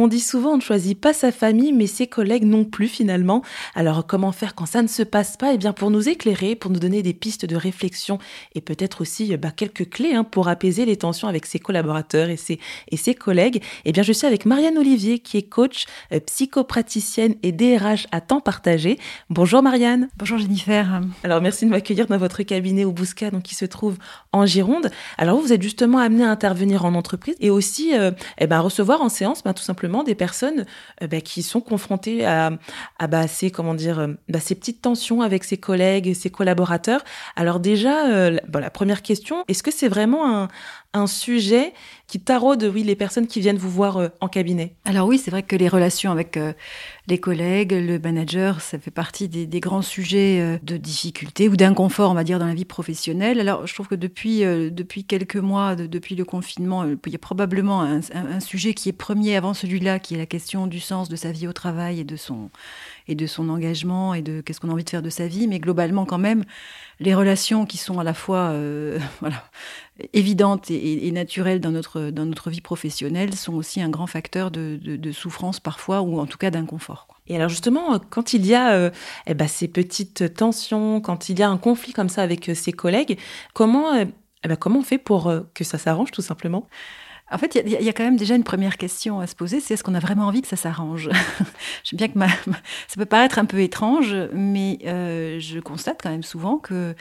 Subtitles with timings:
[0.00, 3.42] On dit souvent on ne choisit pas sa famille, mais ses collègues non plus finalement.
[3.74, 5.54] Alors comment faire quand ça ne se passe pas?
[5.54, 8.20] Eh bien pour nous éclairer, pour nous donner des pistes de réflexion
[8.54, 12.36] et peut-être aussi bah, quelques clés hein, pour apaiser les tensions avec ses collaborateurs et
[12.36, 12.60] ses,
[12.92, 17.34] et ses collègues, eh bien je suis avec Marianne Olivier qui est coach, euh, psychopraticienne
[17.42, 19.00] et DRH à temps partagé.
[19.30, 20.10] Bonjour Marianne.
[20.16, 21.00] Bonjour Jennifer.
[21.24, 23.96] Alors merci de m'accueillir dans votre cabinet au Bousca, donc qui se trouve
[24.30, 24.92] en Gironde.
[25.16, 29.02] Alors vous, êtes justement amené à intervenir en entreprise et aussi euh, eh ben, recevoir
[29.02, 30.66] en séance ben, tout simplement des personnes
[31.02, 32.50] euh, bah, qui sont confrontées à,
[33.08, 37.02] bah, ces, comment dire, euh, bah, ces petites tensions avec ses collègues, ses collaborateurs.
[37.36, 40.48] Alors déjà, euh, la première question, est-ce que c'est vraiment
[40.92, 41.72] un sujet
[42.08, 45.30] qui taraude, oui, les personnes qui viennent vous voir euh, en cabinet Alors oui, c'est
[45.30, 46.54] vrai que les relations avec euh,
[47.06, 52.10] les collègues, le manager, ça fait partie des, grands sujets euh, de difficulté ou d'inconfort,
[52.10, 53.38] on va dire, dans la vie professionnelle.
[53.40, 57.82] Alors je trouve que depuis, depuis quelques mois, depuis le confinement, il y a probablement
[57.82, 58.00] un,
[58.40, 61.46] sujet qui est premier avant celui-là, qui est la question du sens de sa vie
[61.46, 62.48] au travail et de son,
[63.06, 65.46] et de son engagement et de qu'est-ce qu'on a envie de faire de sa vie.
[65.46, 66.44] Mais globalement, quand même,
[67.00, 68.54] les relations qui sont à la fois
[69.20, 69.44] voilà,
[70.12, 74.76] évidentes et, naturelles dans notre, dans notre vie professionnelle sont aussi un grand facteur de,
[74.76, 77.08] de, souffrance parfois, ou en tout cas d'inconfort.
[77.26, 78.90] Et alors justement, quand il y a euh,
[79.26, 82.54] eh ben, ces petites tensions, quand il y a un conflit comme ça avec euh,
[82.54, 83.18] ses collègues,
[83.54, 86.68] comment, eh ben, comment on fait pour que ça s'arrange tout simplement?
[87.30, 89.74] En fait, il y, a quand même déjà une première question à se poser, c'est
[89.74, 91.10] est-ce qu'on a vraiment envie que ça s'arrange?
[91.84, 96.08] Je sais bien que ça peut paraître un peu étrange, mais euh, je constate quand
[96.10, 96.94] même souvent que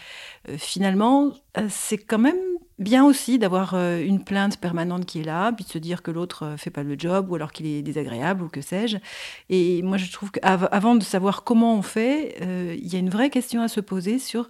[0.49, 2.35] euh, finalement, euh, c'est quand même
[2.79, 6.55] bien aussi d'avoir une plainte permanente qui est là, puis de se dire que l'autre
[6.57, 8.97] fait pas le job, ou alors qu'il est désagréable, ou que sais-je.
[9.49, 12.37] Et moi, je trouve qu'avant de savoir comment on fait,
[12.77, 14.49] il y a une vraie question à se poser sur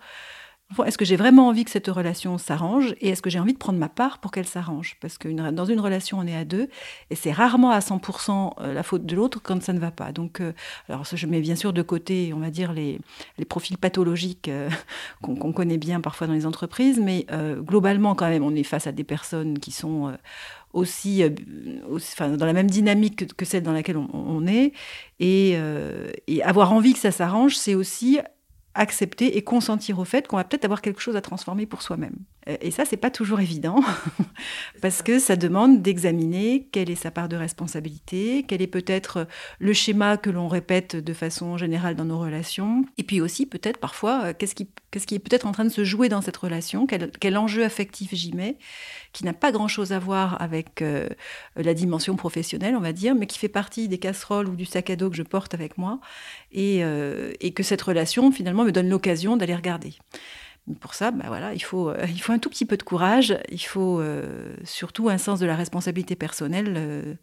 [0.85, 3.57] est-ce que j'ai vraiment envie que cette relation s'arrange et est-ce que j'ai envie de
[3.57, 4.97] prendre ma part pour qu'elle s'arrange?
[4.99, 6.67] Parce que dans une relation, on est à deux
[7.09, 10.11] et c'est rarement à 100% euh, la faute de l'autre quand ça ne va pas.
[10.11, 10.53] Donc, euh,
[10.89, 12.99] alors je mets bien sûr de côté, on va dire, les,
[13.47, 14.69] profils pathologiques euh,
[15.21, 17.25] qu'on connaît bien parfois dans les entreprises, mais
[17.61, 20.15] globalement, quand même, on est face à des personnes qui sont
[20.73, 21.23] aussi,
[21.91, 24.73] enfin, dans la même dynamique que, celle dans laquelle on, est.
[25.19, 25.57] et,
[26.43, 28.19] avoir envie que ça s'arrange, c'est aussi
[28.77, 32.15] accepter et consentir au fait qu'on va peut-être avoir quelque chose à transformer pour soi-même.
[32.47, 33.81] Euh, et ça, c'est pas toujours évident,
[34.81, 39.27] parce que ça demande d'examiner quelle est sa part de responsabilité, quel est peut-être
[39.59, 43.79] le schéma que l'on répète de façon générale dans nos relations, et puis aussi peut-être
[43.79, 46.87] parfois euh, qu'est-ce qui, qui est peut-être en train de se jouer dans cette relation,
[46.87, 48.57] quel, enjeu affectif j'y mets,
[49.13, 51.07] qui n'a pas grand-chose à voir avec euh,
[51.55, 54.89] la dimension professionnelle, on va dire, mais qui fait partie des casseroles ou du sac
[54.89, 55.99] à dos que je porte avec moi,
[56.51, 56.81] et
[57.55, 59.93] que cette relation finalement me donne l'occasion d'aller regarder.
[60.81, 63.37] Pour ça, bah voilà, il, faut, euh, il faut un tout petit peu de courage,
[63.49, 67.13] il faut euh, surtout un sens de la responsabilité personnelle euh,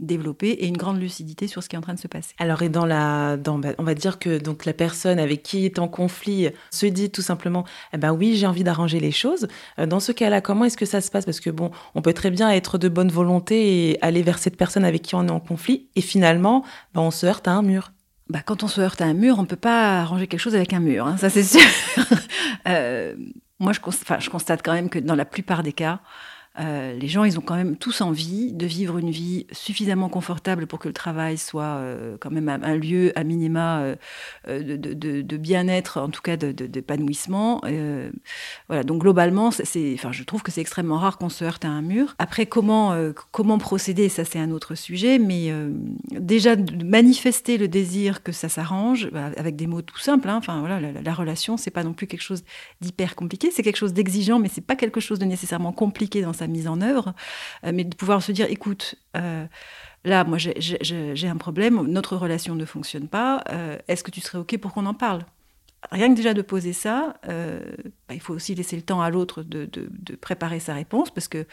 [0.00, 2.34] développé et une grande lucidité sur ce qui est en train de se passer.
[2.38, 5.78] Alors, et dans la, bah, on va dire que donc la personne avec qui est
[5.78, 9.46] en conflit se dit tout simplement, eh ben oui, j'ai envie d'arranger les choses.
[9.78, 11.24] Dans ce cas-là, comment est-ce que ça se passe?
[11.24, 14.56] Parce que bon, on peut très bien être de bonne volonté et aller vers cette
[14.56, 17.62] personne avec qui on est en conflit, et finalement, bah, on se heurte à un
[17.62, 17.93] mur.
[18.28, 20.54] Bah, quand on se heurte à un mur, on ne peut pas arranger quelque chose
[20.54, 21.60] avec un mur, hein, ça c'est sûr.
[22.68, 23.14] euh,
[23.58, 23.80] moi, je,
[24.18, 26.00] je, constate quand même que dans la plupart des cas,
[26.60, 30.66] euh, les gens, ils ont quand même tous envie de vivre une vie suffisamment confortable
[30.66, 33.82] pour que le travail soit euh, quand même un, lieu à minima
[34.46, 37.60] euh, de, bien-être, en tout cas d'épanouissement.
[38.68, 41.82] voilà, donc globalement, enfin, je trouve que c'est extrêmement rare qu'on se heurte à un
[41.82, 42.14] mur.
[42.18, 42.94] Après, comment,
[43.32, 45.52] comment procéder, ça c'est un autre sujet, mais
[46.12, 46.54] déjà
[46.84, 50.80] manifester le désir que ça s'arrange, bah, avec des mots tout simples, hein, enfin voilà,
[50.80, 52.44] la, la relation, c'est pas non plus quelque chose
[52.80, 56.32] d'hyper compliqué, c'est quelque chose d'exigeant, mais c'est pas quelque chose de nécessairement compliqué dans
[56.32, 57.14] sa mise en œuvre,
[57.64, 59.46] euh, mais de pouvoir se dire, écoute, euh,
[60.04, 64.38] là, moi j'ai un problème, notre relation ne fonctionne pas, euh, est-ce que tu serais
[64.38, 65.24] OK pour qu'on en parle?
[65.90, 69.42] Rien que déjà de poser ça, bah, il faut aussi laisser le temps à l'autre
[69.42, 69.68] de,
[70.16, 71.46] préparer sa réponse, parce que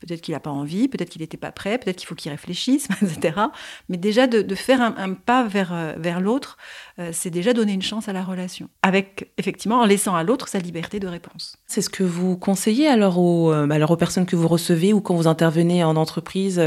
[0.00, 2.86] Peut-être qu'il n'a pas envie, peut-être qu'il n'était pas prêt, peut-être qu'il faut qu'il réfléchisse,
[3.02, 3.40] etc.
[3.88, 6.58] Mais déjà de, faire un, pas vers, euh, l'autre,
[6.98, 8.68] euh, c'est déjà donner une chance à la relation.
[8.82, 11.56] Avec, effectivement, en laissant à l'autre sa liberté de réponse.
[11.66, 15.14] C'est ce que vous conseillez alors aux, euh, aux personnes que vous recevez ou quand
[15.14, 16.62] vous intervenez en entreprise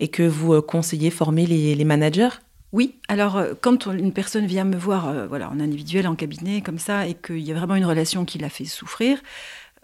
[0.00, 2.30] et que vous conseillez former les managers?
[2.72, 7.06] Oui, alors quand une personne vient me voir voilà, en individuel, en cabinet, comme ça,
[7.06, 9.18] et qu'il y a vraiment une relation qui l'a fait souffrir,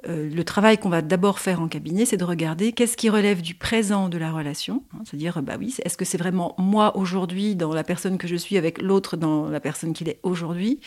[0.06, 3.42] euh, le travail qu'on va d'abord faire en cabinet, c'est de regarder qu'est-ce qui relève
[3.42, 4.84] du présent de la relation.
[4.94, 8.36] Hein, c'est-à-dire, bah oui, est-ce que c'est vraiment moi aujourd'hui dans la personne que je
[8.36, 10.78] suis avec l'autre dans la personne qu'il est aujourd'hui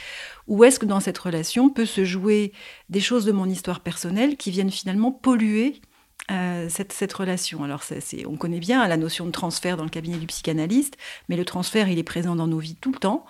[0.48, 2.54] Ou est-ce que dans cette relation peut se jouer
[2.90, 5.82] des choses de mon histoire personnelle qui viennent finalement polluer
[6.30, 7.64] euh, cette, cette, relation.
[7.64, 10.98] Alors, c'est, on connaît bien la notion de transfert dans le cabinet du psychanalyste,
[11.30, 13.26] mais le transfert, il est présent dans nos vies tout le temps.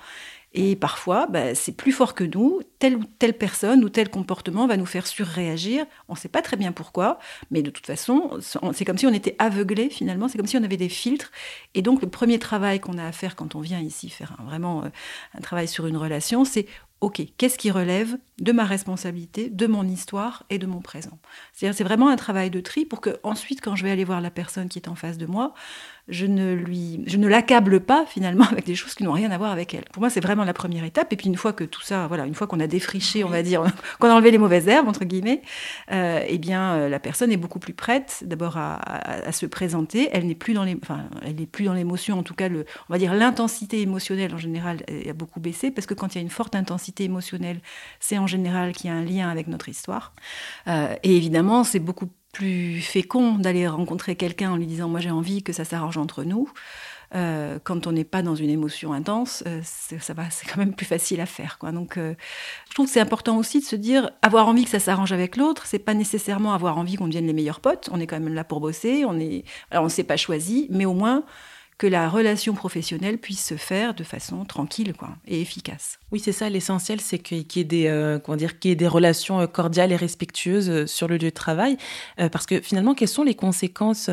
[0.53, 2.61] Et parfois, bah, c'est plus fort que nous.
[2.77, 5.85] Telle ou telle personne ou tel comportement va nous faire surréagir.
[6.09, 7.19] On ne sait pas très bien pourquoi,
[7.51, 8.37] mais de toute façon,
[8.73, 10.27] c'est comme si on était aveuglé finalement.
[10.27, 11.31] C'est comme si on avait des filtres.
[11.73, 14.83] Et donc, le premier travail qu'on a à faire quand on vient ici faire vraiment
[14.83, 14.89] euh,
[15.37, 16.65] un travail sur une relation, c'est
[17.01, 21.17] OK, qu'est-ce qui relève de ma responsabilité, de mon histoire et de mon présent?
[21.51, 24.21] C'est-à-dire, c'est vraiment un travail de tri pour que ensuite, quand je vais aller voir
[24.21, 25.55] la personne qui est en face de moi,
[26.07, 29.37] je ne lui, je ne l'accable pas finalement avec des choses qui n'ont rien à
[29.39, 29.85] voir avec elle.
[29.93, 31.11] Pour moi, c'est vraiment la première étape.
[31.11, 33.41] Et puis une fois que tout ça, voilà, une fois qu'on a défriché, on va
[33.41, 33.63] dire,
[33.99, 35.41] qu'on a enlevé les mauvaises herbes entre guillemets,
[35.91, 40.09] euh, eh bien, euh, la personne est beaucoup plus prête, d'abord à, se présenter.
[40.11, 42.19] Elle n'est plus dans les, enfin, elle n'est plus dans l'émotion.
[42.19, 45.87] En tout cas, le, on va dire l'intensité émotionnelle en général a beaucoup baissé parce
[45.87, 47.61] que quand il y a une forte intensité émotionnelle,
[47.99, 50.13] c'est en général qu'il y a un lien avec notre histoire.
[50.67, 55.11] Euh, et évidemment, c'est beaucoup plus fécond d'aller rencontrer quelqu'un en lui disant moi j'ai
[55.11, 56.49] envie que ça s'arrange entre nous.
[57.13, 60.73] Euh, quand on n'est pas dans une émotion intense, euh, ça va, c'est quand même
[60.73, 61.57] plus facile à faire.
[61.59, 61.73] Quoi.
[61.73, 65.11] Donc, je trouve que c'est important aussi de se dire avoir envie que ça s'arrange
[65.11, 65.65] avec l'autre.
[65.65, 67.89] C'est pas nécessairement avoir envie qu'on devienne les meilleurs potes.
[67.91, 69.03] On est quand même là pour bosser.
[69.05, 71.25] On est, alors on s'est pas choisi, mais au moins
[71.81, 75.97] que la relation professionnelle puisse se faire de façon tranquille quoi, et efficace.
[76.11, 78.75] Oui, c'est ça, l'essentiel, c'est qu'il y, ait des, euh, comment dire, qu'il y ait
[78.75, 81.77] des relations euh, cordiales et respectueuses euh, sur le lieu de travail.
[82.31, 84.11] parce que finalement, quelles sont les conséquences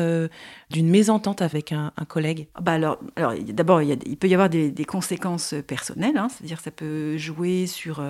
[0.71, 2.47] d'une mésentente avec un, collègue?
[2.59, 6.71] Bah alors, alors, D'abord, il, il, peut y avoir des, conséquences personnelles, hein, c'est-à-dire ça
[6.71, 8.01] peut jouer sur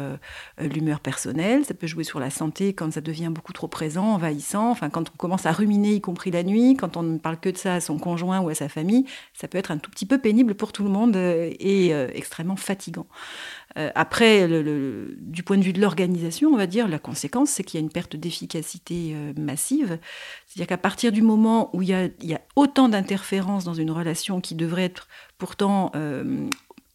[0.60, 4.72] l'humeur personnelle, ça peut jouer sur la santé quand ça devient beaucoup trop présent, envahissant,
[4.72, 7.50] enfin, quand on commence à ruminer, y compris la nuit, quand on ne parle que
[7.50, 10.06] de ça à son conjoint ou à sa famille, ça peut être un tout petit
[10.06, 13.08] peu pénible pour tout le monde euh, et euh, extrêmement fatigant.
[13.78, 17.80] Euh, après, du point de vue de l'organisation, on va dire, la conséquence, c'est qu'il
[17.80, 20.00] y a une perte d'efficacité massive.
[20.48, 23.76] C'est-à-dire qu'à partir du moment où il y a, il y a autant d'interférences dans
[23.76, 25.08] une relation qui devrait être
[25.38, 25.92] pourtant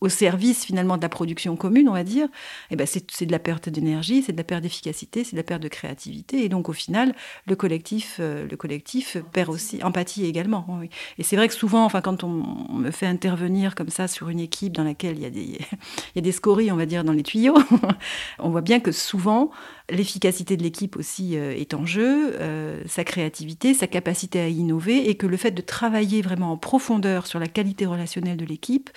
[0.05, 2.29] au service finalement de la production commune, on va dire,
[2.71, 5.43] eh ben c'est de la perte d'énergie, c'est de la perte d'efficacité, c'est de la
[5.43, 6.45] perte de créativité.
[6.45, 7.15] Et donc au final,
[7.47, 10.67] le collectif, euh, le collectif perd aussi empathie également.
[10.69, 10.91] Oui.
[11.19, 14.41] Et c'est vrai que souvent, enfin, quand on, me fait intervenir comme ça sur une
[14.41, 17.03] équipe dans laquelle il y a des, il y a des scories, on va dire,
[17.03, 17.57] dans les tuyaux,
[18.39, 19.51] on voit bien que souvent
[19.89, 25.09] l'efficacité de l'équipe aussi euh, est en jeu, euh, sa créativité, sa capacité à innover,
[25.09, 28.91] et que le fait de travailler vraiment en profondeur sur la qualité relationnelle de l'équipe,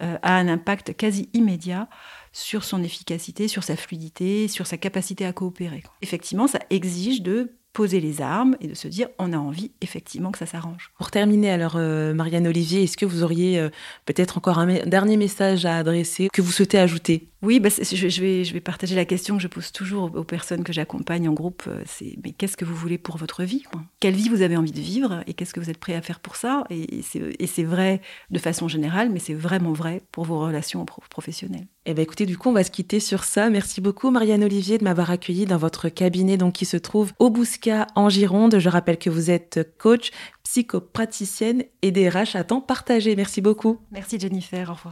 [0.00, 1.88] euh, a un impact quasi immédiat
[2.32, 5.82] sur son efficacité, sur sa fluidité, sur sa capacité à coopérer.
[6.00, 10.30] Effectivement, ça exige de poser les armes et de se dire on a envie effectivement
[10.30, 10.90] que ça s'arrange.
[10.98, 13.70] Pour terminer alors euh, Marianne Olivier, est-ce que vous auriez euh,
[14.04, 17.31] peut-être encore un dernier message à adresser que vous souhaitez ajouter?
[17.42, 20.62] Oui, bah, je, vais, je vais partager la question que je pose toujours aux, personnes
[20.62, 23.64] que j'accompagne en groupe, euh, c'est mais qu'est-ce que vous voulez pour votre vie
[23.98, 26.20] Quelle vie vous avez envie de vivre et qu'est-ce que vous êtes prêt à faire
[26.20, 26.62] pour ça?
[26.70, 28.00] Et, c'est vrai
[28.30, 31.66] de façon générale, mais c'est vraiment vrai pour vos relations professionnelles.
[31.84, 33.50] Eh bien écoutez, du coup on va se quitter sur ça.
[33.50, 37.28] Merci beaucoup Marianne Olivier de m'avoir accueilli dans votre cabinet donc qui se trouve au
[37.28, 38.60] Bousquet en Gironde.
[38.60, 40.12] Je rappelle que vous êtes coach,
[40.44, 43.16] psychopraticienne et DRH à temps partagé.
[43.16, 43.78] Merci beaucoup.
[43.90, 44.90] Merci Jennifer, au revoir.